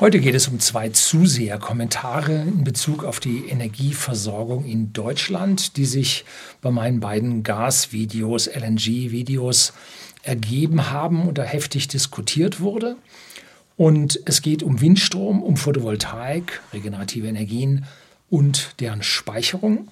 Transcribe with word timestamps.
Heute 0.00 0.18
geht 0.18 0.34
es 0.34 0.48
um 0.48 0.58
zwei 0.58 0.88
Zuseherkommentare 0.88 2.32
in 2.32 2.64
Bezug 2.64 3.04
auf 3.04 3.20
die 3.20 3.46
Energieversorgung 3.46 4.64
in 4.64 4.92
Deutschland, 4.92 5.76
die 5.76 5.84
sich 5.84 6.24
bei 6.60 6.72
meinen 6.72 6.98
beiden 6.98 7.44
Gasvideos, 7.44 8.48
LNG-Videos 8.48 9.72
ergeben 10.24 10.90
haben 10.90 11.28
und 11.28 11.38
da 11.38 11.44
heftig 11.44 11.86
diskutiert 11.86 12.58
wurde. 12.58 12.96
Und 13.76 14.18
es 14.24 14.42
geht 14.42 14.64
um 14.64 14.80
Windstrom, 14.80 15.40
um 15.44 15.56
Photovoltaik, 15.56 16.60
regenerative 16.72 17.28
Energien 17.28 17.84
und 18.28 18.74
deren 18.80 19.04
Speicherung. 19.04 19.86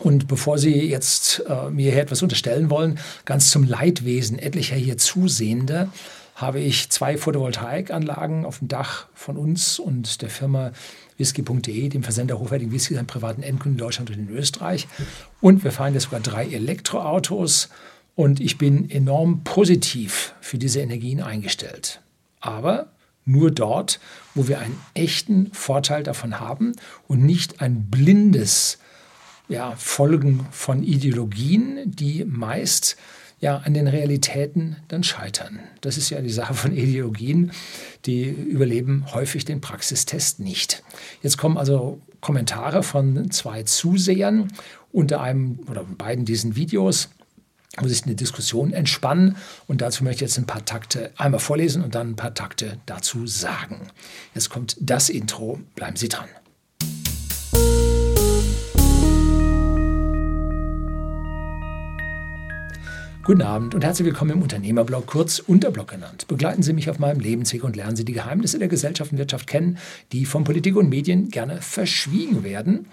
Und 0.00 0.28
bevor 0.28 0.58
Sie 0.58 0.74
jetzt 0.74 1.42
äh, 1.48 1.70
mir 1.70 1.92
hier 1.92 2.02
etwas 2.02 2.22
unterstellen 2.22 2.68
wollen, 2.68 2.98
ganz 3.24 3.50
zum 3.50 3.64
Leidwesen 3.64 4.38
etlicher 4.38 4.76
hier 4.76 4.98
Zusehender, 4.98 5.88
habe 6.40 6.60
ich 6.60 6.88
zwei 6.88 7.18
Photovoltaikanlagen 7.18 8.46
auf 8.46 8.60
dem 8.60 8.68
Dach 8.68 9.08
von 9.14 9.36
uns 9.36 9.78
und 9.78 10.22
der 10.22 10.30
Firma 10.30 10.72
whisky.de, 11.18 11.88
dem 11.90 12.02
Versender 12.02 12.38
hochwertigen 12.38 12.72
Whisky 12.72 12.96
an 12.96 13.06
privaten 13.06 13.42
Endkunden 13.42 13.78
in 13.78 13.84
Deutschland 13.84 14.10
und 14.10 14.18
in 14.18 14.30
Österreich. 14.30 14.88
Und 15.42 15.64
wir 15.64 15.70
fahren 15.70 15.92
jetzt 15.92 16.04
sogar 16.04 16.20
drei 16.20 16.46
Elektroautos 16.46 17.68
und 18.14 18.40
ich 18.40 18.56
bin 18.56 18.90
enorm 18.90 19.44
positiv 19.44 20.34
für 20.40 20.56
diese 20.56 20.80
Energien 20.80 21.20
eingestellt. 21.20 22.00
Aber 22.40 22.92
nur 23.26 23.50
dort, 23.50 24.00
wo 24.34 24.48
wir 24.48 24.60
einen 24.60 24.78
echten 24.94 25.52
Vorteil 25.52 26.02
davon 26.02 26.40
haben 26.40 26.72
und 27.06 27.22
nicht 27.22 27.60
ein 27.60 27.90
blindes 27.90 28.78
ja, 29.48 29.74
Folgen 29.76 30.46
von 30.50 30.82
Ideologien, 30.82 31.82
die 31.84 32.24
meist 32.24 32.96
ja 33.40 33.58
an 33.58 33.74
den 33.74 33.88
Realitäten 33.88 34.76
dann 34.88 35.02
scheitern. 35.02 35.60
Das 35.80 35.96
ist 35.96 36.10
ja 36.10 36.20
die 36.20 36.30
Sache 36.30 36.54
von 36.54 36.76
Ideologien, 36.76 37.52
die 38.06 38.24
überleben 38.24 39.06
häufig 39.12 39.44
den 39.44 39.60
Praxistest 39.60 40.40
nicht. 40.40 40.82
Jetzt 41.22 41.38
kommen 41.38 41.56
also 41.56 42.00
Kommentare 42.20 42.82
von 42.82 43.30
zwei 43.30 43.62
Zusehern 43.62 44.52
unter 44.92 45.20
einem 45.20 45.60
oder 45.68 45.84
beiden 45.84 46.24
diesen 46.24 46.56
Videos 46.56 47.08
wo 47.78 47.88
sich 47.88 48.04
eine 48.04 48.14
Diskussion 48.14 48.72
entspannen. 48.72 49.36
Und 49.66 49.80
dazu 49.80 50.04
möchte 50.04 50.24
ich 50.24 50.30
jetzt 50.30 50.38
ein 50.38 50.46
paar 50.46 50.64
Takte 50.64 51.12
einmal 51.16 51.40
vorlesen 51.40 51.84
und 51.84 51.94
dann 51.94 52.10
ein 52.10 52.16
paar 52.16 52.34
Takte 52.34 52.78
dazu 52.86 53.26
sagen. 53.26 53.88
Jetzt 54.34 54.50
kommt 54.50 54.76
das 54.80 55.08
Intro. 55.08 55.60
Bleiben 55.76 55.96
Sie 55.96 56.08
dran. 56.08 56.28
Guten 63.22 63.42
Abend 63.42 63.74
und 63.74 63.84
herzlich 63.84 64.06
willkommen 64.06 64.30
im 64.30 64.42
Unternehmerblog, 64.42 65.06
kurz 65.06 65.40
Unterblog 65.40 65.88
genannt. 65.88 66.26
Begleiten 66.26 66.62
Sie 66.62 66.72
mich 66.72 66.88
auf 66.88 66.98
meinem 66.98 67.20
Lebensweg 67.20 67.64
und 67.64 67.76
lernen 67.76 67.94
Sie 67.94 68.06
die 68.06 68.14
Geheimnisse 68.14 68.58
der 68.58 68.68
Gesellschaft 68.68 69.12
und 69.12 69.18
Wirtschaft 69.18 69.46
kennen, 69.46 69.76
die 70.10 70.24
von 70.24 70.42
Politik 70.42 70.74
und 70.74 70.88
Medien 70.88 71.28
gerne 71.28 71.60
verschwiegen 71.60 72.44
werden. 72.44 72.86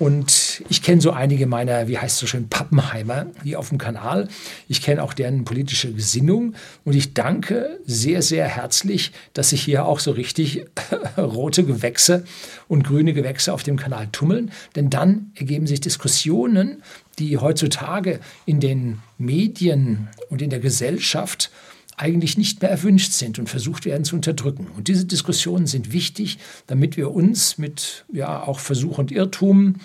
Und 0.00 0.45
ich 0.68 0.82
kenne 0.82 1.00
so 1.00 1.10
einige 1.10 1.46
meiner, 1.46 1.88
wie 1.88 1.98
heißt 1.98 2.14
es 2.14 2.20
so 2.20 2.26
schön, 2.26 2.48
Pappenheimer 2.48 3.26
hier 3.42 3.58
auf 3.58 3.68
dem 3.68 3.78
Kanal. 3.78 4.28
Ich 4.68 4.82
kenne 4.82 5.02
auch 5.02 5.12
deren 5.12 5.44
politische 5.44 5.92
Gesinnung. 5.92 6.54
Und 6.84 6.94
ich 6.94 7.14
danke 7.14 7.80
sehr, 7.84 8.22
sehr 8.22 8.46
herzlich, 8.46 9.12
dass 9.32 9.50
sich 9.50 9.62
hier 9.62 9.84
auch 9.84 10.00
so 10.00 10.12
richtig 10.12 10.66
rote 11.16 11.64
Gewächse 11.64 12.24
und 12.68 12.84
grüne 12.84 13.12
Gewächse 13.12 13.52
auf 13.52 13.62
dem 13.62 13.76
Kanal 13.76 14.08
tummeln. 14.12 14.50
Denn 14.74 14.90
dann 14.90 15.32
ergeben 15.34 15.66
sich 15.66 15.80
Diskussionen, 15.80 16.82
die 17.18 17.38
heutzutage 17.38 18.20
in 18.44 18.60
den 18.60 19.00
Medien 19.18 20.08
und 20.28 20.42
in 20.42 20.50
der 20.50 20.60
Gesellschaft 20.60 21.50
eigentlich 21.96 22.36
nicht 22.36 22.60
mehr 22.60 22.70
erwünscht 22.70 23.12
sind 23.12 23.38
und 23.38 23.48
versucht 23.48 23.86
werden 23.86 24.04
zu 24.04 24.16
unterdrücken. 24.16 24.66
Und 24.76 24.88
diese 24.88 25.06
Diskussionen 25.06 25.66
sind 25.66 25.92
wichtig, 25.92 26.38
damit 26.66 26.96
wir 26.96 27.10
uns 27.12 27.56
mit 27.58 28.04
ja 28.12 28.42
auch 28.42 28.58
Versuch 28.58 28.98
und 28.98 29.10
Irrtum 29.10 29.76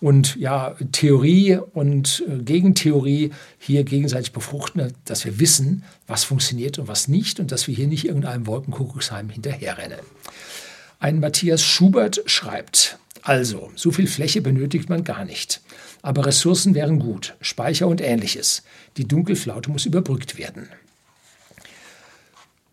und 0.00 0.36
ja 0.36 0.74
Theorie 0.92 1.58
und 1.74 2.24
äh, 2.28 2.42
Gegentheorie 2.42 3.30
hier 3.58 3.84
gegenseitig 3.84 4.32
befruchten, 4.32 4.92
dass 5.04 5.24
wir 5.24 5.38
wissen, 5.38 5.84
was 6.06 6.24
funktioniert 6.24 6.78
und 6.78 6.88
was 6.88 7.08
nicht 7.08 7.38
und 7.38 7.52
dass 7.52 7.66
wir 7.68 7.74
hier 7.74 7.86
nicht 7.86 8.06
irgendeinem 8.06 8.46
Wolkenkuckucksheim 8.46 9.28
hinterherrennen. 9.28 10.00
Ein 10.98 11.20
Matthias 11.20 11.62
Schubert 11.62 12.22
schreibt, 12.26 12.98
also, 13.22 13.70
so 13.76 13.90
viel 13.90 14.06
Fläche 14.06 14.40
benötigt 14.40 14.88
man 14.88 15.04
gar 15.04 15.24
nicht. 15.24 15.60
Aber 16.02 16.24
Ressourcen 16.24 16.74
wären 16.74 16.98
gut, 16.98 17.36
Speicher 17.42 17.86
und 17.86 18.00
ähnliches. 18.00 18.62
Die 18.96 19.06
Dunkelflaute 19.06 19.70
muss 19.70 19.84
überbrückt 19.84 20.38
werden. 20.38 20.68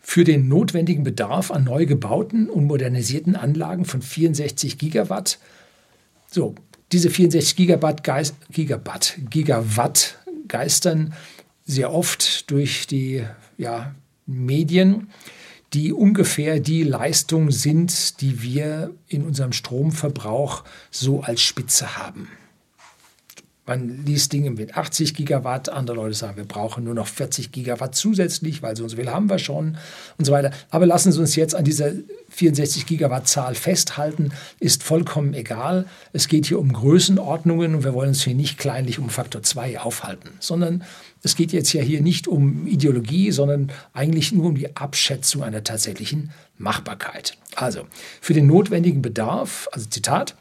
Für 0.01 0.23
den 0.23 0.47
notwendigen 0.47 1.03
Bedarf 1.03 1.51
an 1.51 1.65
neu 1.65 1.85
gebauten 1.85 2.49
und 2.49 2.65
modernisierten 2.65 3.35
Anlagen 3.35 3.83
von 3.83 4.01
64 4.01 4.77
Gigawatt, 4.77 5.37
so, 6.29 6.55
diese 6.91 7.09
64 7.09 7.55
Gigawatt, 7.55 8.03
Geist, 8.03 8.35
Gigawatt, 8.51 9.17
Gigawatt 9.29 10.17
geistern 10.47 11.13
sehr 11.65 11.93
oft 11.93 12.49
durch 12.49 12.87
die 12.87 13.25
ja, 13.57 13.93
Medien, 14.25 15.09
die 15.73 15.91
ungefähr 15.91 16.59
die 16.59 16.83
Leistung 16.83 17.51
sind, 17.51 18.21
die 18.21 18.41
wir 18.41 18.91
in 19.07 19.25
unserem 19.25 19.51
Stromverbrauch 19.51 20.63
so 20.91 21.21
als 21.21 21.41
Spitze 21.41 21.97
haben. 21.97 22.29
Man 23.67 24.05
liest 24.05 24.31
Dinge 24.31 24.51
mit 24.51 24.77
80 24.77 25.13
Gigawatt, 25.13 25.67
andere 25.67 25.97
Leute 25.97 26.15
sagen, 26.15 26.37
wir 26.37 26.45
brauchen 26.45 26.85
nur 26.85 26.93
noch 26.93 27.07
40 27.07 27.51
Gigawatt 27.51 27.95
zusätzlich, 27.95 28.63
weil 28.63 28.77
so 28.77 28.83
und 28.83 28.89
so 28.89 28.95
viel 28.95 29.11
haben 29.11 29.29
wir 29.29 29.39
schon 29.39 29.77
und 30.17 30.23
so 30.23 30.31
weiter. 30.31 30.51
Aber 30.69 30.85
lassen 30.85 31.11
Sie 31.11 31.19
uns 31.19 31.35
jetzt 31.35 31.53
an 31.53 31.65
dieser 31.65 31.91
64 32.29 32.85
Gigawatt 32.85 33.27
Zahl 33.27 33.55
festhalten, 33.55 34.31
ist 34.61 34.83
vollkommen 34.83 35.33
egal. 35.33 35.85
Es 36.13 36.29
geht 36.29 36.45
hier 36.45 36.59
um 36.59 36.71
Größenordnungen 36.71 37.75
und 37.75 37.83
wir 37.83 37.93
wollen 37.93 38.09
uns 38.09 38.23
hier 38.23 38.35
nicht 38.35 38.57
kleinlich 38.57 38.99
um 38.99 39.09
Faktor 39.09 39.43
2 39.43 39.81
aufhalten, 39.81 40.29
sondern 40.39 40.85
es 41.23 41.35
geht 41.35 41.51
jetzt 41.51 41.73
ja 41.73 41.81
hier 41.81 42.01
nicht 42.01 42.29
um 42.29 42.67
Ideologie, 42.67 43.31
sondern 43.31 43.73
eigentlich 43.91 44.31
nur 44.31 44.45
um 44.45 44.55
die 44.55 44.77
Abschätzung 44.77 45.43
einer 45.43 45.65
tatsächlichen 45.65 46.31
Machbarkeit. 46.57 47.37
Also, 47.55 47.81
für 48.21 48.33
den 48.33 48.47
notwendigen 48.47 49.01
Bedarf, 49.01 49.67
also 49.73 49.87
Zitat, 49.89 50.35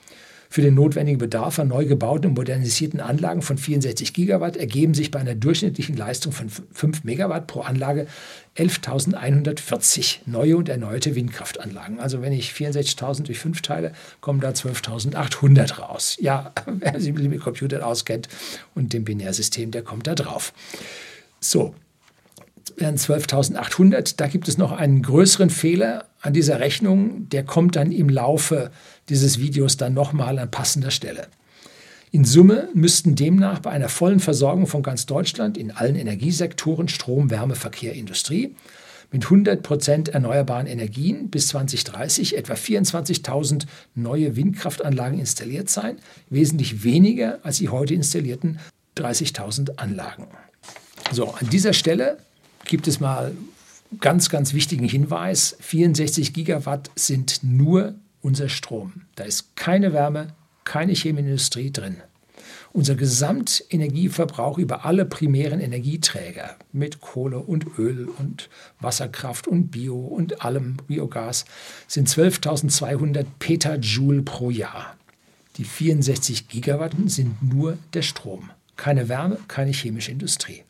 für 0.48 0.62
den 0.62 0.74
notwendigen 0.74 1.18
Bedarf 1.18 1.58
an 1.58 1.68
neu 1.68 1.84
gebauten 1.86 2.30
und 2.30 2.34
modernisierten 2.34 3.00
Anlagen 3.00 3.42
von 3.42 3.58
64 3.58 4.12
Gigawatt 4.12 4.56
ergeben 4.56 4.94
sich 4.94 5.10
bei 5.10 5.20
einer 5.20 5.34
durchschnittlichen 5.34 5.96
Leistung 5.96 6.32
von 6.32 6.48
5 6.48 7.04
Megawatt 7.04 7.46
pro 7.46 7.60
Anlage 7.60 8.06
11.140 8.56 10.20
neue 10.26 10.56
und 10.56 10.68
erneuerte 10.68 11.14
Windkraftanlagen. 11.14 12.00
Also 12.00 12.22
wenn 12.22 12.32
ich 12.32 12.52
64.000 12.52 13.24
durch 13.24 13.38
5 13.38 13.60
teile, 13.62 13.92
kommen 14.20 14.40
da 14.40 14.50
12.800 14.50 15.78
raus. 15.78 16.16
Ja, 16.20 16.52
wer 16.66 16.98
sich 17.00 17.12
mit 17.12 17.40
Computern 17.40 17.82
auskennt 17.82 18.28
und 18.74 18.92
dem 18.92 19.04
Binärsystem, 19.04 19.70
der 19.70 19.82
kommt 19.82 20.06
da 20.06 20.14
drauf. 20.14 20.52
So, 21.40 21.74
wären 22.76 22.96
12.800. 22.96 24.14
Da 24.16 24.26
gibt 24.26 24.48
es 24.48 24.58
noch 24.58 24.72
einen 24.72 25.02
größeren 25.02 25.50
Fehler 25.50 26.06
an 26.26 26.32
dieser 26.32 26.60
Rechnung. 26.60 27.28
Der 27.30 27.44
kommt 27.44 27.76
dann 27.76 27.92
im 27.92 28.08
Laufe 28.08 28.70
dieses 29.08 29.38
Videos 29.38 29.76
dann 29.76 29.94
nochmal 29.94 30.38
an 30.38 30.50
passender 30.50 30.90
Stelle. 30.90 31.28
In 32.12 32.24
Summe 32.24 32.68
müssten 32.74 33.14
demnach 33.14 33.60
bei 33.60 33.70
einer 33.70 33.88
vollen 33.88 34.20
Versorgung 34.20 34.66
von 34.66 34.82
ganz 34.82 35.06
Deutschland 35.06 35.58
in 35.58 35.70
allen 35.70 35.96
Energiesektoren 35.96 36.88
Strom, 36.88 37.30
Wärme, 37.30 37.54
Verkehr, 37.54 37.94
Industrie 37.94 38.54
mit 39.12 39.24
100 39.24 39.62
Prozent 39.62 40.08
erneuerbaren 40.08 40.66
Energien 40.66 41.30
bis 41.30 41.48
2030 41.48 42.36
etwa 42.36 42.54
24.000 42.54 43.66
neue 43.94 44.36
Windkraftanlagen 44.36 45.18
installiert 45.18 45.70
sein, 45.70 45.98
wesentlich 46.28 46.82
weniger 46.82 47.38
als 47.42 47.58
die 47.58 47.68
heute 47.68 47.94
installierten 47.94 48.58
30.000 48.96 49.76
Anlagen. 49.76 50.26
So, 51.12 51.34
an 51.34 51.48
dieser 51.50 51.72
Stelle 51.72 52.18
gibt 52.64 52.88
es 52.88 52.98
mal 52.98 53.32
ganz, 54.00 54.28
ganz 54.28 54.54
wichtigen 54.54 54.88
Hinweis. 54.88 55.56
64 55.60 56.32
Gigawatt 56.32 56.90
sind 56.94 57.40
nur 57.42 57.94
unser 58.20 58.48
Strom. 58.48 59.02
Da 59.14 59.24
ist 59.24 59.56
keine 59.56 59.92
Wärme, 59.92 60.28
keine 60.64 60.92
Chemieindustrie 60.92 61.70
drin. 61.70 61.96
Unser 62.72 62.94
Gesamtenergieverbrauch 62.94 64.58
über 64.58 64.84
alle 64.84 65.06
primären 65.06 65.60
Energieträger 65.60 66.56
mit 66.72 67.00
Kohle 67.00 67.38
und 67.38 67.78
Öl 67.78 68.08
und 68.18 68.50
Wasserkraft 68.80 69.48
und 69.48 69.70
Bio 69.70 69.98
und 69.98 70.44
allem 70.44 70.76
Biogas 70.86 71.46
sind 71.88 72.08
12.200 72.08 73.24
Petajoule 73.38 74.22
pro 74.22 74.50
Jahr. 74.50 74.96
Die 75.56 75.64
64 75.64 76.48
Gigawatt 76.48 76.92
sind 77.06 77.42
nur 77.42 77.78
der 77.94 78.02
Strom. 78.02 78.50
Keine 78.76 79.08
Wärme, 79.08 79.38
keine 79.48 79.72
chemische 79.72 80.12
Industrie. 80.12 80.64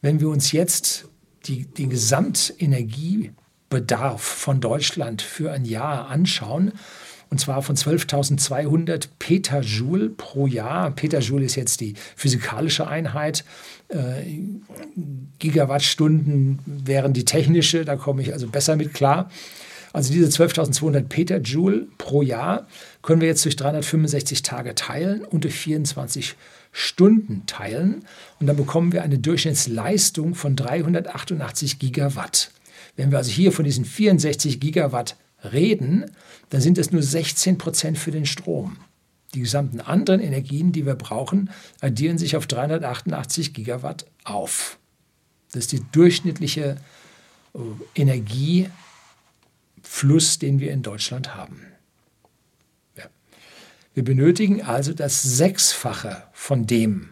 Wenn 0.00 0.20
wir 0.20 0.30
uns 0.30 0.52
jetzt 0.52 1.08
die, 1.48 1.64
den 1.64 1.90
Gesamtenergiebedarf 1.90 4.22
von 4.22 4.60
Deutschland 4.60 5.22
für 5.22 5.50
ein 5.52 5.64
Jahr 5.64 6.08
anschauen, 6.08 6.72
und 7.30 7.38
zwar 7.38 7.62
von 7.62 7.76
12.200 7.76 9.08
Petajoule 9.18 10.08
pro 10.08 10.46
Jahr. 10.46 10.90
Petajoule 10.90 11.44
ist 11.44 11.56
jetzt 11.56 11.80
die 11.80 11.92
physikalische 12.16 12.88
Einheit. 12.88 13.44
Äh, 13.88 14.22
Gigawattstunden 15.38 16.60
wären 16.64 17.12
die 17.12 17.26
technische, 17.26 17.84
da 17.84 17.96
komme 17.96 18.22
ich 18.22 18.32
also 18.32 18.48
besser 18.48 18.76
mit 18.76 18.94
klar. 18.94 19.28
Also 19.92 20.12
diese 20.12 20.28
12.200 20.28 21.02
Petajoule 21.02 21.86
pro 21.98 22.22
Jahr 22.22 22.66
können 23.02 23.20
wir 23.20 23.28
jetzt 23.28 23.44
durch 23.44 23.56
365 23.56 24.42
Tage 24.42 24.74
teilen 24.74 25.24
und 25.24 25.44
durch 25.44 25.54
24 25.54 26.36
Stunden 26.72 27.44
teilen. 27.46 28.04
Und 28.40 28.46
dann 28.46 28.56
bekommen 28.56 28.92
wir 28.92 29.02
eine 29.02 29.18
Durchschnittsleistung 29.18 30.34
von 30.34 30.56
388 30.56 31.78
Gigawatt. 31.78 32.50
Wenn 32.96 33.10
wir 33.10 33.18
also 33.18 33.30
hier 33.30 33.52
von 33.52 33.64
diesen 33.64 33.84
64 33.84 34.60
Gigawatt 34.60 35.16
reden, 35.52 36.06
dann 36.50 36.60
sind 36.60 36.78
es 36.78 36.92
nur 36.92 37.02
16 37.02 37.58
Prozent 37.58 37.98
für 37.98 38.10
den 38.10 38.26
Strom. 38.26 38.76
Die 39.34 39.40
gesamten 39.40 39.80
anderen 39.80 40.20
Energien, 40.20 40.72
die 40.72 40.86
wir 40.86 40.94
brauchen, 40.94 41.50
addieren 41.80 42.18
sich 42.18 42.36
auf 42.36 42.46
388 42.46 43.52
Gigawatt 43.52 44.06
auf. 44.24 44.78
Das 45.52 45.64
ist 45.64 45.72
die 45.72 45.82
durchschnittliche 45.92 46.76
äh, 47.54 47.58
Energiefluss, 49.78 50.38
den 50.38 50.60
wir 50.60 50.72
in 50.72 50.82
Deutschland 50.82 51.34
haben. 51.34 51.66
Ja. 52.96 53.04
Wir 53.94 54.04
benötigen 54.04 54.62
also 54.62 54.92
das 54.92 55.22
Sechsfache 55.22 56.24
von 56.32 56.66
dem, 56.66 57.10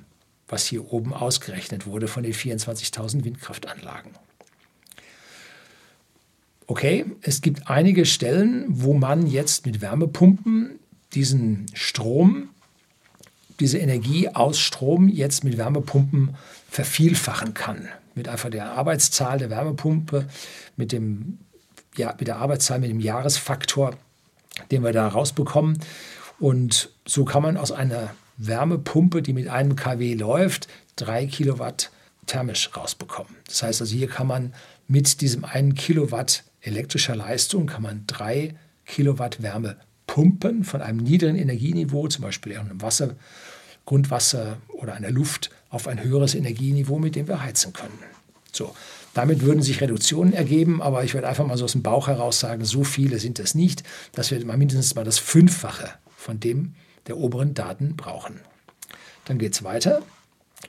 was 0.49 0.67
hier 0.67 0.93
oben 0.93 1.13
ausgerechnet 1.13 1.87
wurde, 1.87 2.09
von 2.09 2.23
den 2.23 2.35
24.000 2.35 3.25
Windkraftanlagen. 3.25 4.13
Okay, 6.69 7.05
es 7.23 7.43
gibt 7.43 7.69
einige 7.71 8.05
Stellen, 8.05 8.65
wo 8.69 8.93
man 8.93 9.27
jetzt 9.27 9.67
mit 9.67 9.81
Wärmepumpen 9.81 10.81
diesen 11.15 11.67
Strom, 11.75 12.49
diese 13.61 13.79
Energie 13.79 14.29
aus 14.29 14.59
Strom 14.59 15.09
jetzt 15.09 15.45
mit 15.45 15.59
Wärmepumpen 15.59 16.35
vervielfachen 16.69 17.55
kann. 17.55 17.89
Mit 18.17 18.29
einfach 18.29 18.51
der 18.51 18.73
Arbeitszahl 18.73 19.39
der 19.39 19.51
Wärmepumpe, 19.51 20.27
mit, 20.77 20.91
dem, 20.91 21.39
ja, 21.97 22.15
mit 22.19 22.29
der 22.29 22.37
Arbeitszahl, 22.37 22.79
mit 22.79 22.91
dem 22.91 23.01
Jahresfaktor, 23.01 23.95
den 24.71 24.83
wir 24.83 24.93
da 24.93 25.09
rausbekommen. 25.09 25.79
Und 26.39 26.91
so 27.07 27.25
kann 27.25 27.43
man 27.43 27.57
aus 27.57 27.73
einer 27.73 28.15
Wärmepumpe, 28.37 29.23
die 29.23 29.33
mit 29.33 29.49
einem 29.49 29.77
kW 29.77 30.15
läuft, 30.15 30.69
drei 30.97 31.27
Kilowatt 31.27 31.91
thermisch 32.27 32.71
rausbekommen. 32.77 33.35
Das 33.47 33.63
heißt 33.63 33.81
also, 33.81 33.95
hier 33.95 34.09
kann 34.09 34.27
man 34.27 34.55
mit 34.89 35.21
diesem 35.21 35.45
einen 35.45 35.75
Kilowatt 35.75 36.45
elektrischer 36.67 37.17
Leistung 37.17 37.67
kann 37.67 37.83
man 37.83 38.05
drei 38.07 38.55
Kilowatt 38.87 39.43
Wärme 39.43 39.77
pumpen 40.07 40.65
von 40.65 40.83
einem 40.83 40.99
niedrigen 40.99 41.37
Energieniveau, 41.37 42.09
zum 42.09 42.23
Beispiel 42.23 42.57
einem 42.57 42.81
Wasser, 42.83 43.15
Grundwasser 43.85 44.59
oder 44.69 44.95
einer 44.95 45.11
Luft, 45.11 45.51
auf 45.71 45.89
ein 45.89 46.03
höheres 46.03 46.35
Energieniveau, 46.35 46.99
mit 46.99 47.17
dem 47.17 47.29
wir 47.29 47.43
heizen 47.43 47.73
können. 47.73 47.99
So, 48.53 48.75
damit 49.17 49.41
würden 49.41 49.63
sich 49.63 49.81
Reduktionen 49.81 50.35
ergeben, 50.35 50.83
aber 50.83 51.03
ich 51.03 51.15
werde 51.15 51.27
einfach 51.27 51.47
mal 51.47 51.57
so 51.57 51.65
aus 51.65 51.73
dem 51.73 51.83
Bauch 51.83 52.07
heraus 52.07 52.39
sagen, 52.39 52.67
so 52.67 52.85
viele 52.85 53.19
sind 53.19 53.39
es 53.39 53.55
nicht, 53.55 53.83
dass 54.13 54.31
wir 54.31 54.45
mal 54.45 54.59
mindestens 54.59 54.95
mal 54.95 55.07
das 55.07 55.19
Fünffache 55.19 55.89
von 56.19 56.39
dem 56.39 56.75
der 57.07 57.17
oberen 57.17 57.55
Daten 57.55 57.97
brauchen. 57.97 58.41
Dann 59.25 59.39
geht 59.39 59.55
es 59.55 59.65
weiter. 59.65 60.03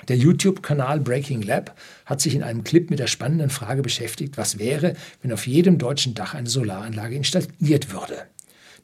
Der 0.07 0.15
YouTube-Kanal 0.15 1.01
Breaking 1.01 1.41
Lab 1.41 1.75
hat 2.05 2.21
sich 2.21 2.35
in 2.35 2.43
einem 2.43 2.63
Clip 2.63 2.89
mit 2.89 2.99
der 2.99 3.07
spannenden 3.07 3.49
Frage 3.49 3.81
beschäftigt, 3.81 4.37
was 4.37 4.59
wäre, 4.59 4.95
wenn 5.21 5.33
auf 5.33 5.45
jedem 5.45 5.77
deutschen 5.77 6.13
Dach 6.13 6.33
eine 6.33 6.49
Solaranlage 6.49 7.15
installiert 7.15 7.91
würde. 7.91 8.27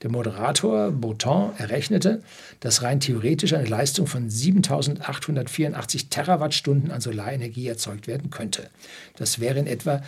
Der 0.04 0.12
Moderator 0.12 0.92
Bouton 0.92 1.54
errechnete, 1.58 2.22
dass 2.60 2.84
rein 2.84 3.00
theoretisch 3.00 3.54
eine 3.54 3.68
Leistung 3.68 4.06
von 4.06 4.30
7884 4.30 6.10
Terawattstunden 6.10 6.92
an 6.92 7.00
Solarenergie 7.00 7.68
erzeugt 7.68 8.08
werden 8.08 8.30
könnte. 8.30 8.70
Das 9.16 9.40
wäre 9.40 9.60
in 9.60 9.68
etwa 9.68 10.02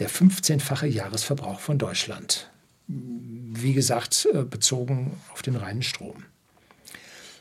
der 0.00 0.10
15-fache 0.10 0.86
Jahresverbrauch 0.86 1.60
von 1.60 1.78
Deutschland. 1.78 2.50
Wie 2.86 3.72
gesagt, 3.72 4.28
äh, 4.32 4.44
bezogen 4.44 5.12
auf 5.32 5.42
den 5.42 5.56
reinen 5.56 5.82
Strom. 5.82 6.24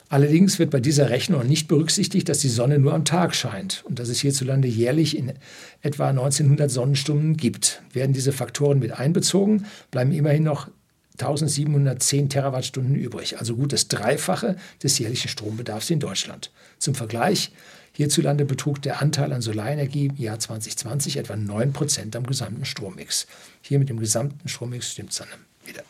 Allerdings 0.09 0.57
wird 0.57 0.71
bei 0.71 0.79
dieser 0.79 1.09
Rechnung 1.09 1.45
nicht 1.45 1.67
berücksichtigt, 1.67 2.29
dass 2.29 2.39
die 2.39 2.47
Sonne 2.47 2.79
nur 2.79 2.93
am 2.93 3.03
Tag 3.03 3.35
scheint 3.35 3.83
und 3.85 3.99
dass 3.99 4.07
es 4.07 4.21
hierzulande 4.21 4.69
jährlich 4.69 5.17
in 5.17 5.33
etwa 5.81 6.07
1900 6.09 6.71
Sonnenstunden 6.71 7.35
gibt. 7.35 7.81
Werden 7.91 8.13
diese 8.13 8.31
Faktoren 8.31 8.79
mit 8.79 8.93
einbezogen, 8.93 9.65
bleiben 9.91 10.13
immerhin 10.13 10.43
noch 10.43 10.69
1710 11.19 12.29
Terawattstunden 12.29 12.95
übrig, 12.95 13.39
also 13.39 13.55
gut 13.55 13.73
das 13.73 13.87
Dreifache 13.87 14.55
des 14.83 14.99
jährlichen 14.99 15.29
Strombedarfs 15.29 15.89
in 15.89 15.99
Deutschland. 15.99 16.51
Zum 16.77 16.93
Vergleich, 16.93 17.51
hierzulande 17.93 18.45
betrug 18.45 18.81
der 18.83 19.01
Anteil 19.01 19.33
an 19.33 19.41
Solarenergie 19.41 20.07
im 20.07 20.17
Jahr 20.17 20.39
2020 20.39 21.17
etwa 21.17 21.35
9 21.35 21.73
Prozent 21.73 22.15
am 22.15 22.25
gesamten 22.25 22.65
Strommix. 22.65 23.25
Hier 23.61 23.79
mit 23.79 23.89
dem 23.89 23.99
gesamten 23.99 24.47
Strommix 24.47 24.91
stimmt 24.91 25.11
es 25.11 25.17
dann 25.17 25.27
wieder. 25.65 25.83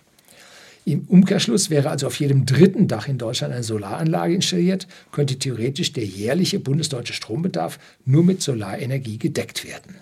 Im 0.86 1.02
Umkehrschluss 1.10 1.70
wäre 1.70 1.90
also 1.90 2.08
auf 2.08 2.18
jedem 2.18 2.46
dritten 2.46 2.88
Dach 2.88 3.10
in 3.10 3.18
Deutschland 3.18 3.54
eine 3.54 3.64
Solaranlage 3.64 4.36
installiert, 4.36 4.88
könnte 5.12 5.38
theoretisch 5.38 5.92
der 5.92 6.06
jährliche 6.06 6.60
bundesdeutsche 6.60 7.12
Strombedarf 7.12 7.78
nur 8.06 8.24
mit 8.24 8.42
Solarenergie 8.42 9.18
gedeckt 9.18 9.68
werden. 9.68 9.96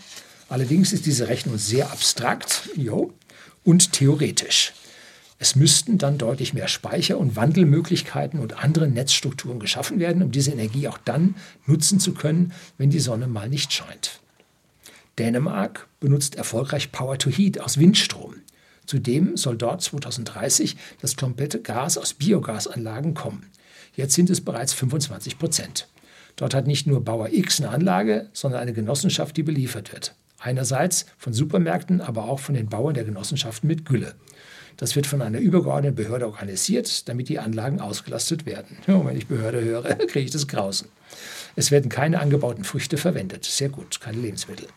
Allerdings 0.47 0.93
ist 0.93 1.07
diese 1.07 1.27
Rechnung 1.27 1.57
sehr 1.57 1.91
abstrakt 1.91 2.69
jo, 2.75 3.13
und 3.63 3.93
theoretisch. 3.93 4.73
Es 5.37 5.55
müssten 5.55 5.97
dann 5.97 6.17
deutlich 6.17 6.53
mehr 6.53 6.67
Speicher- 6.67 7.17
und 7.17 7.35
Wandelmöglichkeiten 7.35 8.39
und 8.39 8.63
andere 8.63 8.87
Netzstrukturen 8.87 9.59
geschaffen 9.59 9.99
werden, 9.99 10.23
um 10.23 10.31
diese 10.31 10.51
Energie 10.51 10.87
auch 10.87 10.97
dann 10.97 11.35
nutzen 11.65 11.99
zu 11.99 12.13
können, 12.13 12.53
wenn 12.77 12.89
die 12.89 12.99
Sonne 12.99 13.27
mal 13.27 13.49
nicht 13.49 13.73
scheint. 13.73 14.21
Dänemark 15.19 15.87
benutzt 15.99 16.35
erfolgreich 16.35 16.91
Power 16.91 17.17
to 17.17 17.29
Heat 17.29 17.59
aus 17.59 17.77
Windstrom. 17.77 18.35
Zudem 18.85 19.35
soll 19.35 19.57
dort 19.57 19.81
2030 19.81 20.77
das 21.01 21.15
komplette 21.15 21.61
Gas 21.61 21.97
aus 21.97 22.13
Biogasanlagen 22.13 23.13
kommen. 23.13 23.49
Jetzt 23.95 24.13
sind 24.13 24.29
es 24.29 24.41
bereits 24.41 24.73
25 24.73 25.39
Prozent. 25.39 25.87
Dort 26.35 26.53
hat 26.53 26.67
nicht 26.67 26.85
nur 26.85 27.03
Bauer 27.03 27.29
X 27.29 27.61
eine 27.61 27.69
Anlage, 27.69 28.29
sondern 28.33 28.61
eine 28.61 28.73
Genossenschaft, 28.73 29.37
die 29.37 29.43
beliefert 29.43 29.93
wird. 29.93 30.15
Einerseits 30.37 31.05
von 31.17 31.33
Supermärkten, 31.33 32.01
aber 32.01 32.25
auch 32.25 32.39
von 32.39 32.55
den 32.55 32.67
Bauern 32.67 32.93
der 32.93 33.05
Genossenschaften 33.05 33.67
mit 33.67 33.85
Gülle. 33.85 34.15
Das 34.77 34.95
wird 34.95 35.07
von 35.07 35.21
einer 35.21 35.39
übergeordneten 35.39 35.95
Behörde 35.95 36.25
organisiert, 36.25 37.07
damit 37.07 37.29
die 37.29 37.39
Anlagen 37.39 37.79
ausgelastet 37.79 38.45
werden. 38.45 38.77
Ja, 38.87 39.05
wenn 39.05 39.15
ich 39.15 39.27
Behörde 39.27 39.63
höre, 39.63 39.83
kriege 40.07 40.25
ich 40.25 40.31
das 40.31 40.47
Grausen. 40.47 40.89
Es 41.55 41.71
werden 41.71 41.89
keine 41.89 42.19
angebauten 42.19 42.63
Früchte 42.63 42.97
verwendet. 42.97 43.45
Sehr 43.45 43.69
gut, 43.69 44.01
keine 44.01 44.19
Lebensmittel. 44.19 44.67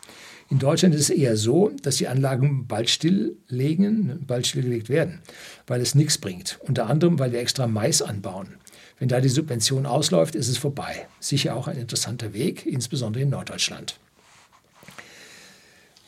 In 0.51 0.59
Deutschland 0.59 0.95
ist 0.95 1.03
es 1.03 1.11
eher 1.11 1.37
so, 1.37 1.73
dass 1.83 1.97
die 1.97 2.09
Anlagen 2.09 2.67
bald 2.67 2.89
stilllegen, 2.89 4.25
bald 4.27 4.47
stillgelegt 4.47 4.89
werden, 4.89 5.21
weil 5.67 5.81
es 5.83 5.95
nichts 5.95 6.17
bringt. 6.17 6.59
Unter 6.63 6.87
anderem, 6.87 7.19
weil 7.19 7.33
wir 7.33 7.41
extra 7.41 7.67
Mais 7.67 8.01
anbauen. 8.01 8.55
Wenn 8.99 9.09
da 9.09 9.21
die 9.21 9.29
Subvention 9.29 9.85
ausläuft, 9.85 10.35
ist 10.35 10.49
es 10.49 10.57
vorbei. 10.57 11.07
Sicher 11.21 11.55
auch 11.55 11.69
ein 11.69 11.77
interessanter 11.77 12.33
Weg, 12.33 12.65
insbesondere 12.67 13.25
in 13.25 13.31
Norddeutschland. 13.31 13.99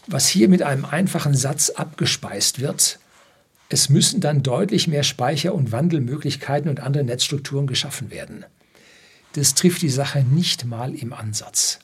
Was 0.07 0.27
hier 0.27 0.49
mit 0.49 0.63
einem 0.63 0.85
einfachen 0.85 1.35
Satz 1.35 1.71
abgespeist 1.71 2.61
wird, 2.61 2.99
es 3.71 3.89
müssen 3.89 4.21
dann 4.21 4.43
deutlich 4.43 4.89
mehr 4.89 5.05
Speicher- 5.05 5.55
und 5.55 5.71
Wandelmöglichkeiten 5.71 6.69
und 6.69 6.81
andere 6.81 7.05
Netzstrukturen 7.05 7.69
geschaffen 7.69 8.11
werden. 8.11 8.45
Das 9.35 9.55
trifft 9.55 9.81
die 9.83 9.89
Sache 9.89 10.25
nicht 10.25 10.65
mal 10.65 10.93
im 10.95 11.13
Ansatz. 11.13 11.79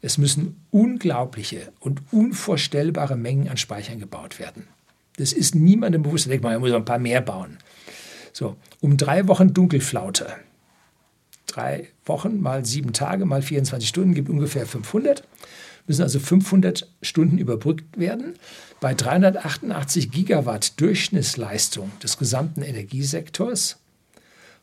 Es 0.00 0.18
müssen 0.18 0.64
unglaubliche 0.70 1.72
und 1.80 2.00
unvorstellbare 2.12 3.16
Mengen 3.16 3.48
an 3.48 3.56
Speichern 3.56 3.98
gebaut 3.98 4.38
werden. 4.38 4.68
Das 5.16 5.32
ist 5.32 5.56
niemandem 5.56 6.02
bewusst. 6.02 6.26
Da 6.26 6.30
denkt 6.30 6.44
man, 6.44 6.58
muss 6.60 6.72
ein 6.72 6.84
paar 6.84 7.00
mehr 7.00 7.20
bauen. 7.20 7.58
So, 8.32 8.56
um 8.80 8.96
drei 8.96 9.26
Wochen 9.26 9.52
Dunkelflaute. 9.52 10.28
Drei 11.46 11.88
Wochen 12.06 12.40
mal 12.40 12.64
sieben 12.64 12.92
Tage 12.92 13.26
mal 13.26 13.42
24 13.42 13.88
Stunden 13.88 14.14
gibt 14.14 14.30
ungefähr 14.30 14.64
500. 14.64 15.24
Müssen 15.86 16.02
also 16.02 16.20
500 16.20 16.88
Stunden 17.02 17.38
überbrückt 17.38 17.98
werden. 17.98 18.34
Bei 18.80 18.94
388 18.94 20.10
Gigawatt 20.10 20.80
Durchschnittsleistung 20.80 21.90
des 22.00 22.18
gesamten 22.18 22.62
Energiesektors 22.62 23.78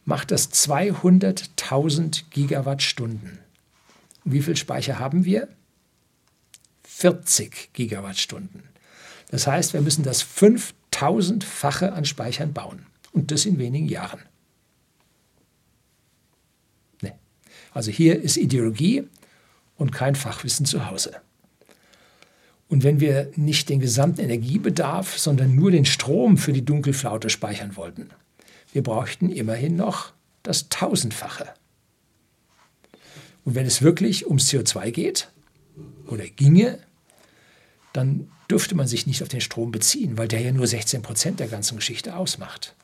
macht 0.05 0.31
das 0.31 0.51
200.000 0.51 2.23
Gigawattstunden. 2.29 3.39
Wie 4.23 4.41
viel 4.41 4.55
Speicher 4.55 4.99
haben 4.99 5.25
wir? 5.25 5.47
40 6.83 7.73
Gigawattstunden. 7.73 8.63
Das 9.29 9.47
heißt, 9.47 9.73
wir 9.73 9.81
müssen 9.81 10.03
das 10.03 10.23
5000-fache 10.23 11.89
an 11.89 12.05
Speichern 12.05 12.53
bauen. 12.53 12.85
Und 13.11 13.31
das 13.31 13.45
in 13.45 13.57
wenigen 13.57 13.87
Jahren. 13.87 14.21
Nee. 17.01 17.13
Also 17.73 17.91
hier 17.91 18.21
ist 18.21 18.37
Ideologie 18.37 19.07
und 19.79 19.91
kein 19.91 20.13
Fachwissen 20.13 20.65
zu 20.65 20.89
Hause. 20.89 21.19
Und 22.67 22.83
wenn 22.83 22.99
wir 22.99 23.31
nicht 23.35 23.67
den 23.69 23.79
gesamten 23.79 24.21
Energiebedarf, 24.21 25.17
sondern 25.17 25.55
nur 25.55 25.71
den 25.71 25.85
Strom 25.85 26.37
für 26.37 26.53
die 26.53 26.63
Dunkelflaute 26.63 27.31
speichern 27.31 27.75
wollten, 27.75 28.11
wir 28.71 28.83
bräuchten 28.83 29.31
immerhin 29.31 29.75
noch 29.75 30.13
das 30.43 30.69
Tausendfache. 30.69 31.51
Und 33.43 33.55
wenn 33.55 33.65
es 33.65 33.81
wirklich 33.81 34.27
ums 34.27 34.49
CO2 34.51 34.91
geht 34.91 35.31
oder 36.05 36.27
ginge, 36.27 36.77
dann 37.93 38.29
dürfte 38.51 38.75
man 38.75 38.87
sich 38.87 39.07
nicht 39.07 39.23
auf 39.23 39.29
den 39.29 39.41
Strom 39.41 39.71
beziehen, 39.71 40.17
weil 40.17 40.27
der 40.27 40.41
ja 40.41 40.51
nur 40.51 40.67
16 40.67 41.01
Prozent 41.01 41.39
der 41.39 41.47
ganzen 41.47 41.77
Geschichte 41.77 42.15
ausmacht. 42.15 42.75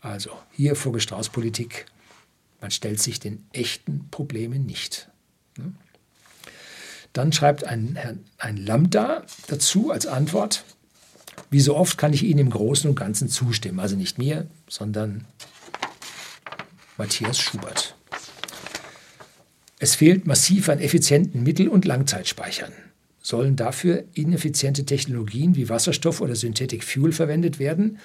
Also 0.00 0.30
hier 0.52 0.74
Vogelstrauß-Politik, 0.74 1.86
man 2.60 2.72
stellt 2.72 3.00
sich 3.00 3.20
den 3.20 3.46
echten 3.52 4.08
Problemen 4.10 4.66
nicht. 4.66 5.08
Ne? 5.56 5.74
Dann 7.12 7.32
schreibt 7.32 7.64
ein, 7.64 7.98
ein 8.38 8.56
Lambda 8.56 9.24
dazu 9.48 9.90
als 9.90 10.06
Antwort, 10.06 10.64
wie 11.50 11.60
so 11.60 11.76
oft 11.76 11.98
kann 11.98 12.12
ich 12.12 12.22
Ihnen 12.22 12.38
im 12.38 12.50
Großen 12.50 12.88
und 12.88 12.96
Ganzen 12.96 13.28
zustimmen. 13.28 13.80
Also 13.80 13.96
nicht 13.96 14.18
mir, 14.18 14.46
sondern 14.68 15.24
Matthias 16.96 17.38
Schubert. 17.38 17.96
Es 19.78 19.94
fehlt 19.94 20.26
massiv 20.26 20.68
an 20.68 20.78
effizienten 20.78 21.42
Mittel- 21.42 21.68
und 21.68 21.86
Langzeitspeichern. 21.86 22.72
Sollen 23.22 23.56
dafür 23.56 24.04
ineffiziente 24.14 24.84
Technologien 24.84 25.56
wie 25.56 25.68
Wasserstoff 25.68 26.20
oder 26.20 26.36
Synthetic 26.36 26.84
Fuel 26.84 27.12
verwendet 27.12 27.58
werden? 27.58 27.98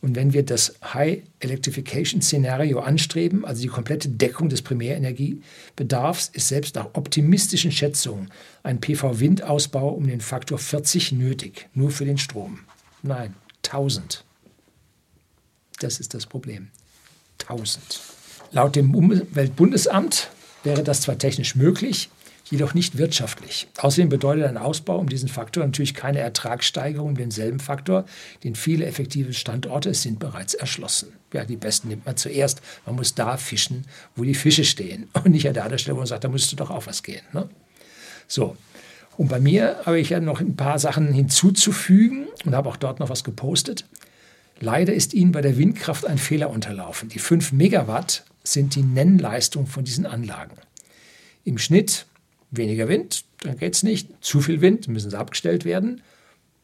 Und 0.00 0.14
wenn 0.14 0.32
wir 0.32 0.44
das 0.44 0.74
High 0.82 1.22
Electrification 1.40 2.22
Szenario 2.22 2.78
anstreben, 2.80 3.44
also 3.44 3.62
die 3.62 3.68
komplette 3.68 4.08
Deckung 4.08 4.48
des 4.48 4.62
Primärenergiebedarfs, 4.62 6.30
ist 6.32 6.48
selbst 6.48 6.76
nach 6.76 6.90
optimistischen 6.92 7.72
Schätzungen 7.72 8.30
ein 8.62 8.80
PV-Windausbau 8.80 9.88
um 9.88 10.06
den 10.06 10.20
Faktor 10.20 10.58
40 10.58 11.12
nötig, 11.12 11.68
nur 11.74 11.90
für 11.90 12.04
den 12.04 12.18
Strom. 12.18 12.60
Nein, 13.02 13.34
1000. 13.64 14.24
Das 15.80 15.98
ist 15.98 16.14
das 16.14 16.26
Problem. 16.26 16.68
1000. 17.40 18.00
Laut 18.52 18.76
dem 18.76 18.94
Umweltbundesamt 18.94 20.30
wäre 20.64 20.82
das 20.82 21.02
zwar 21.02 21.18
technisch 21.18 21.54
möglich, 21.54 22.08
jedoch 22.50 22.74
nicht 22.74 22.98
wirtschaftlich. 22.98 23.68
Außerdem 23.78 24.08
bedeutet 24.08 24.44
ein 24.44 24.56
Ausbau 24.56 24.98
um 24.98 25.08
diesen 25.08 25.28
Faktor 25.28 25.64
natürlich 25.64 25.94
keine 25.94 26.20
Ertragssteigerung 26.20 27.10
um 27.10 27.16
denselben 27.16 27.60
Faktor, 27.60 28.04
denn 28.44 28.54
viele 28.54 28.86
effektive 28.86 29.32
Standorte 29.32 29.94
sind 29.94 30.18
bereits 30.18 30.54
erschlossen. 30.54 31.12
Ja, 31.32 31.44
die 31.44 31.56
besten 31.56 31.88
nimmt 31.88 32.06
man 32.06 32.16
zuerst. 32.16 32.60
Man 32.86 32.96
muss 32.96 33.14
da 33.14 33.36
fischen, 33.36 33.84
wo 34.16 34.24
die 34.24 34.34
Fische 34.34 34.64
stehen 34.64 35.08
und 35.24 35.30
nicht 35.30 35.46
an 35.46 35.54
der 35.54 35.64
anderen 35.64 35.78
Stelle, 35.78 35.96
wo 35.96 36.00
man 36.00 36.06
sagt, 36.06 36.24
da 36.24 36.28
müsste 36.28 36.56
doch 36.56 36.70
auch 36.70 36.86
was 36.86 37.02
gehen. 37.02 37.22
Ne? 37.32 37.48
So. 38.26 38.56
Und 39.16 39.28
bei 39.28 39.40
mir 39.40 39.80
habe 39.84 39.98
ich 39.98 40.10
ja 40.10 40.20
noch 40.20 40.40
ein 40.40 40.54
paar 40.54 40.78
Sachen 40.78 41.12
hinzuzufügen 41.12 42.28
und 42.44 42.54
habe 42.54 42.68
auch 42.68 42.76
dort 42.76 43.00
noch 43.00 43.08
was 43.08 43.24
gepostet. 43.24 43.84
Leider 44.60 44.92
ist 44.92 45.12
Ihnen 45.12 45.32
bei 45.32 45.40
der 45.40 45.56
Windkraft 45.56 46.06
ein 46.06 46.18
Fehler 46.18 46.50
unterlaufen. 46.50 47.08
Die 47.08 47.18
5 47.18 47.52
Megawatt 47.52 48.24
sind 48.44 48.74
die 48.74 48.82
Nennleistung 48.82 49.66
von 49.66 49.84
diesen 49.84 50.06
Anlagen. 50.06 50.56
Im 51.44 51.58
Schnitt 51.58 52.06
weniger 52.50 52.88
Wind, 52.88 53.24
dann 53.40 53.58
geht 53.58 53.74
es 53.74 53.82
nicht. 53.82 54.10
Zu 54.20 54.40
viel 54.40 54.60
Wind, 54.60 54.88
müssen 54.88 55.10
sie 55.10 55.18
abgestellt 55.18 55.64
werden. 55.64 56.02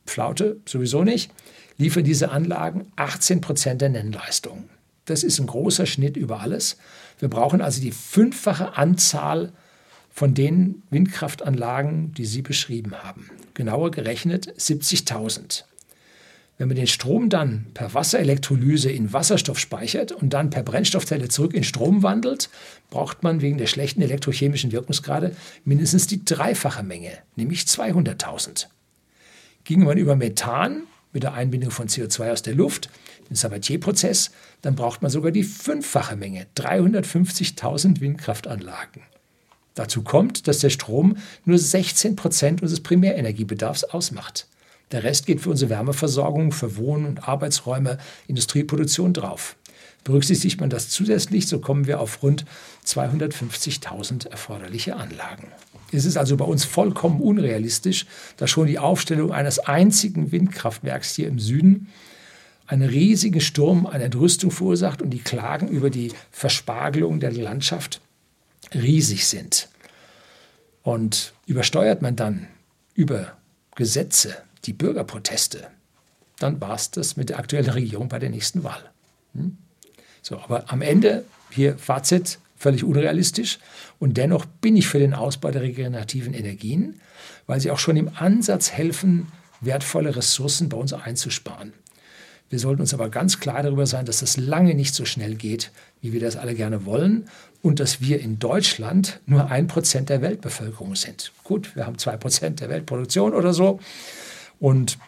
Flaute 0.06 0.60
sowieso 0.66 1.04
nicht. 1.04 1.30
Liefern 1.76 2.04
diese 2.04 2.30
Anlagen 2.30 2.92
18 2.96 3.40
Prozent 3.40 3.80
der 3.80 3.88
Nennleistung. 3.88 4.68
Das 5.06 5.22
ist 5.22 5.38
ein 5.38 5.46
großer 5.46 5.86
Schnitt 5.86 6.16
über 6.16 6.40
alles. 6.40 6.76
Wir 7.18 7.28
brauchen 7.28 7.60
also 7.60 7.80
die 7.80 7.92
fünffache 7.92 8.76
Anzahl 8.76 9.52
von 10.10 10.34
den 10.34 10.82
Windkraftanlagen, 10.90 12.14
die 12.14 12.24
Sie 12.24 12.42
beschrieben 12.42 12.94
haben. 12.94 13.30
Genauer 13.54 13.90
gerechnet 13.90 14.48
70.000. 14.58 15.64
Wenn 16.56 16.68
man 16.68 16.76
den 16.76 16.86
Strom 16.86 17.30
dann 17.30 17.66
per 17.74 17.94
Wasserelektrolyse 17.94 18.90
in 18.90 19.12
Wasserstoff 19.12 19.58
speichert 19.58 20.12
und 20.12 20.32
dann 20.32 20.50
per 20.50 20.62
Brennstoffzelle 20.62 21.28
zurück 21.28 21.52
in 21.52 21.64
Strom 21.64 22.04
wandelt, 22.04 22.48
braucht 22.90 23.24
man 23.24 23.40
wegen 23.40 23.58
der 23.58 23.66
schlechten 23.66 24.02
elektrochemischen 24.02 24.70
Wirkungsgrade 24.70 25.34
mindestens 25.64 26.06
die 26.06 26.24
dreifache 26.24 26.84
Menge, 26.84 27.10
nämlich 27.34 27.62
200.000. 27.62 28.66
Ginge 29.64 29.84
man 29.84 29.98
über 29.98 30.14
Methan 30.14 30.84
mit 31.12 31.24
der 31.24 31.34
Einbindung 31.34 31.72
von 31.72 31.88
CO2 31.88 32.32
aus 32.32 32.42
der 32.42 32.54
Luft, 32.54 32.88
den 33.28 33.36
Sabatier-Prozess, 33.36 34.30
dann 34.62 34.76
braucht 34.76 35.02
man 35.02 35.10
sogar 35.10 35.32
die 35.32 35.44
fünffache 35.44 36.14
Menge, 36.14 36.46
350.000 36.56 38.00
Windkraftanlagen. 38.00 39.02
Dazu 39.74 40.02
kommt, 40.02 40.46
dass 40.46 40.60
der 40.60 40.70
Strom 40.70 41.16
nur 41.44 41.58
16 41.58 42.14
Prozent 42.14 42.62
unseres 42.62 42.82
Primärenergiebedarfs 42.82 43.84
ausmacht. 43.84 44.46
Der 44.94 45.02
Rest 45.02 45.26
geht 45.26 45.40
für 45.40 45.50
unsere 45.50 45.70
Wärmeversorgung, 45.70 46.52
für 46.52 46.76
Wohn- 46.76 47.04
und 47.04 47.28
Arbeitsräume, 47.28 47.98
Industrieproduktion 48.28 49.12
drauf. 49.12 49.56
Berücksichtigt 50.04 50.60
man 50.60 50.70
das 50.70 50.88
zusätzlich, 50.88 51.48
so 51.48 51.58
kommen 51.58 51.88
wir 51.88 51.98
auf 51.98 52.22
rund 52.22 52.44
250.000 52.86 54.28
erforderliche 54.28 54.94
Anlagen. 54.94 55.48
Es 55.90 56.04
ist 56.04 56.16
also 56.16 56.36
bei 56.36 56.44
uns 56.44 56.64
vollkommen 56.64 57.20
unrealistisch, 57.20 58.06
dass 58.36 58.50
schon 58.50 58.68
die 58.68 58.78
Aufstellung 58.78 59.32
eines 59.32 59.58
einzigen 59.58 60.30
Windkraftwerks 60.30 61.16
hier 61.16 61.26
im 61.26 61.40
Süden 61.40 61.88
einen 62.68 62.88
riesigen 62.88 63.40
Sturm 63.40 63.86
an 63.86 64.00
Entrüstung 64.00 64.52
verursacht 64.52 65.02
und 65.02 65.10
die 65.10 65.18
Klagen 65.18 65.66
über 65.66 65.90
die 65.90 66.12
Verspargelung 66.30 67.18
der 67.18 67.32
Landschaft 67.32 68.00
riesig 68.72 69.26
sind. 69.26 69.68
Und 70.84 71.32
übersteuert 71.46 72.00
man 72.00 72.14
dann 72.14 72.46
über 72.94 73.36
Gesetze 73.74 74.36
die 74.64 74.72
Bürgerproteste, 74.72 75.68
dann 76.38 76.60
war 76.60 76.74
es 76.74 76.90
das 76.90 77.16
mit 77.16 77.30
der 77.30 77.38
aktuellen 77.38 77.70
Regierung 77.70 78.08
bei 78.08 78.18
der 78.18 78.30
nächsten 78.30 78.64
Wahl. 78.64 78.90
Hm? 79.34 79.58
So, 80.22 80.38
aber 80.38 80.72
am 80.72 80.82
Ende, 80.82 81.24
hier 81.50 81.76
Fazit, 81.78 82.38
völlig 82.56 82.82
unrealistisch. 82.82 83.58
Und 83.98 84.16
dennoch 84.16 84.46
bin 84.46 84.76
ich 84.76 84.88
für 84.88 84.98
den 84.98 85.14
Ausbau 85.14 85.50
der 85.50 85.62
regenerativen 85.62 86.32
Energien, 86.32 87.00
weil 87.46 87.60
sie 87.60 87.70
auch 87.70 87.78
schon 87.78 87.96
im 87.96 88.10
Ansatz 88.14 88.70
helfen, 88.70 89.28
wertvolle 89.60 90.16
Ressourcen 90.16 90.68
bei 90.68 90.76
uns 90.76 90.92
einzusparen. 90.92 91.74
Wir 92.50 92.58
sollten 92.58 92.82
uns 92.82 92.94
aber 92.94 93.08
ganz 93.08 93.40
klar 93.40 93.62
darüber 93.62 93.86
sein, 93.86 94.06
dass 94.06 94.20
das 94.20 94.36
lange 94.36 94.74
nicht 94.74 94.94
so 94.94 95.04
schnell 95.04 95.34
geht, 95.34 95.72
wie 96.00 96.12
wir 96.12 96.20
das 96.20 96.36
alle 96.36 96.54
gerne 96.54 96.84
wollen 96.86 97.28
und 97.62 97.80
dass 97.80 98.00
wir 98.00 98.20
in 98.20 98.38
Deutschland 98.38 99.20
nur 99.26 99.50
ein 99.50 99.66
Prozent 99.66 100.08
der 100.08 100.22
Weltbevölkerung 100.22 100.94
sind. 100.94 101.32
Gut, 101.42 101.74
wir 101.74 101.86
haben 101.86 101.98
zwei 101.98 102.16
Prozent 102.16 102.60
der 102.60 102.68
Weltproduktion 102.68 103.34
oder 103.34 103.52
so. 103.52 103.80
Und 104.60 104.98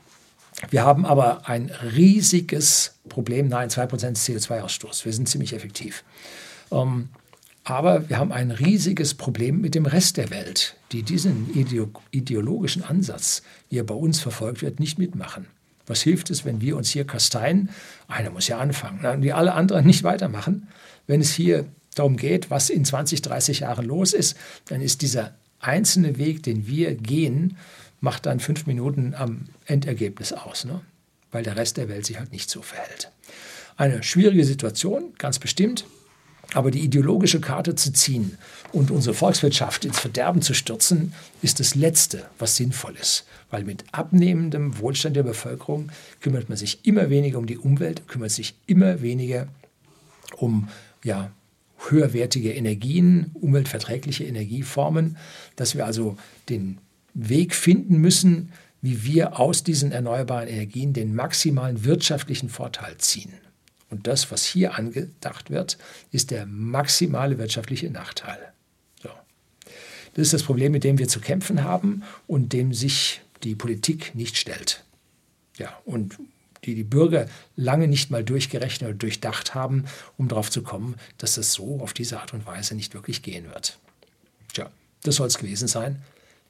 wir 0.71 0.85
haben 0.85 1.05
aber 1.05 1.49
ein 1.49 1.71
riesiges 1.95 2.95
Problem, 3.09 3.49
nein, 3.49 3.69
2% 3.69 3.88
CO2-Ausstoß. 4.17 5.05
Wir 5.05 5.12
sind 5.12 5.29
ziemlich 5.29 5.53
effektiv. 5.53 6.03
Ähm, 6.71 7.11
aber 7.65 8.09
wir 8.09 8.19
haben 8.19 8.33
ein 8.33 8.53
riesiges 8.53 9.15
Problem 9.15 9.61
mit 9.61 9.75
dem 9.75 9.87
Rest 9.87 10.17
der 10.19 10.31
Welt, 10.31 10.76
die 10.93 11.03
diesen 11.03 11.50
ideologischen 12.12 12.85
Ansatz, 12.85 13.43
wie 13.69 13.79
er 13.79 13.85
bei 13.85 13.95
uns 13.95 14.21
verfolgt 14.21 14.62
wird, 14.62 14.79
nicht 14.79 14.99
mitmachen. 14.99 15.47
Was 15.87 16.03
hilft 16.03 16.31
es, 16.31 16.45
wenn 16.45 16.61
wir 16.61 16.76
uns 16.76 16.91
hier 16.91 17.05
kasteien? 17.05 17.71
Einer 18.07 18.31
muss 18.31 18.49
ja 18.49 18.59
anfangen, 18.59 19.05
und 19.05 19.23
die 19.23 19.33
alle 19.33 19.55
anderen 19.55 19.85
nicht 19.85 20.05
weitermachen. 20.05 20.69
Wenn 21.09 21.21
es 21.21 21.33
hier 21.33 21.67
darum 21.95 22.17
geht, 22.17 22.50
was 22.50 22.71
in 22.71 22.85
20, 22.85 23.23
30 23.23 23.61
Jahren 23.61 23.87
los 23.87 24.12
ist, 24.12 24.37
dann 24.67 24.81
ist 24.81 25.03
dieser 25.03 25.35
einzelne 25.59 26.19
Weg, 26.19 26.43
den 26.45 26.69
wir 26.69 26.95
gehen, 26.95 27.57
macht 28.00 28.26
dann 28.26 28.41
fünf 28.41 28.67
Minuten 28.67 29.15
am 29.15 29.47
Endergebnis 29.67 30.33
aus, 30.33 30.65
ne? 30.65 30.81
weil 31.31 31.43
der 31.43 31.57
Rest 31.57 31.76
der 31.76 31.88
Welt 31.88 32.07
sich 32.07 32.19
halt 32.19 32.33
nicht 32.33 32.50
so 32.50 32.62
verhält. 32.62 33.11
Eine 33.76 34.03
schwierige 34.03 34.45
Situation, 34.45 35.12
ganz 35.19 35.38
bestimmt, 35.38 35.85
aber 36.55 36.71
die 36.71 36.81
ideologische 36.81 37.41
Karte 37.41 37.75
zu 37.75 37.93
ziehen 37.93 38.38
und 38.73 38.91
unsere 38.91 39.15
Volkswirtschaft 39.15 39.85
ins 39.85 39.99
Verderben 39.99 40.43
zu 40.43 40.55
stürzen, 40.55 41.12
ist 41.43 41.61
das 41.61 41.75
Letzte, 41.75 42.25
was 42.38 42.57
sinnvoll 42.57 42.95
ist. 43.00 43.26
Weil 43.50 43.65
mit 43.65 43.85
abnehmendem 43.93 44.79
Wohlstand 44.79 45.17
der 45.17 45.25
Bevölkerung 45.25 45.91
kümmert 46.21 46.49
man 46.49 46.57
sich 46.57 46.87
immer 46.87 47.11
weniger 47.11 47.38
um 47.38 47.47
die 47.47 47.59
Umwelt, 47.59 48.07
kümmert 48.07 48.31
sich 48.31 48.55
immer 48.67 49.03
weniger 49.03 49.49
um 50.37 50.69
ja, 51.03 51.31
höherwertige 51.88 52.53
Energien, 52.53 53.33
umweltverträgliche 53.35 54.25
Energieformen, 54.25 55.17
dass 55.57 55.75
wir 55.75 55.85
also 55.85 56.17
den 56.49 56.79
Weg 57.16 57.54
finden 57.54 57.99
müssen, 57.99 58.52
wie 58.82 59.04
wir 59.04 59.40
aus 59.40 59.64
diesen 59.64 59.90
erneuerbaren 59.90 60.49
Energien 60.49 60.92
den 60.92 61.14
maximalen 61.14 61.85
wirtschaftlichen 61.85 62.49
Vorteil 62.49 62.99
ziehen. 62.99 63.32
Und 63.88 64.06
das, 64.06 64.30
was 64.30 64.44
hier 64.44 64.75
angedacht 64.75 65.50
wird, 65.50 65.78
ist 66.12 66.30
der 66.30 66.44
maximale 66.46 67.38
wirtschaftliche 67.38 67.90
Nachteil. 67.90 68.38
So. 69.02 69.08
Das 70.14 70.23
ist 70.23 70.32
das 70.35 70.42
Problem, 70.42 70.73
mit 70.73 70.85
dem 70.85 70.99
wir 70.99 71.08
zu 71.08 71.20
kämpfen 71.20 71.64
haben 71.64 72.02
und 72.26 72.52
dem 72.52 72.75
sich 72.75 73.23
die 73.44 73.54
Politik 73.54 74.14
nicht 74.14 74.37
stellt. 74.37 74.85
Ja, 75.56 75.76
und 75.85 76.18
die 76.64 76.75
die 76.75 76.85
Bürger 76.85 77.28
lange 77.54 77.88
nicht 77.88 78.11
mal 78.11 78.25
durchgerechnet 78.25 78.90
oder 78.90 78.99
durchdacht 78.99 79.54
haben, 79.54 79.85
um 80.18 80.28
darauf 80.28 80.50
zu 80.50 80.62
kommen, 80.62 80.96
dass 81.16 81.37
das 81.37 81.52
so 81.52 81.80
auf 81.80 81.92
diese 81.92 82.20
Art 82.20 82.35
und 82.35 82.44
Weise 82.44 82.75
nicht 82.75 82.92
wirklich 82.92 83.23
gehen 83.23 83.46
wird. 83.46 83.78
Tja, 84.52 84.68
das 85.02 85.16
soll 85.16 85.28
es 85.28 85.38
gewesen 85.38 85.68
sein. 85.68 86.02